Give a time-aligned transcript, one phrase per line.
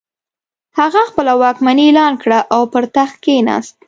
[0.79, 3.73] هغه خپله واکمني اعلان کړه او پر تخت کښېناست.